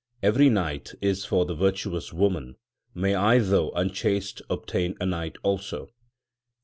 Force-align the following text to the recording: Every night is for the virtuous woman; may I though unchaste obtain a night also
Every 0.23 0.49
night 0.49 0.95
is 0.99 1.25
for 1.25 1.45
the 1.45 1.53
virtuous 1.53 2.11
woman; 2.11 2.55
may 2.95 3.13
I 3.13 3.37
though 3.37 3.69
unchaste 3.73 4.41
obtain 4.49 4.95
a 4.99 5.05
night 5.05 5.35
also 5.43 5.89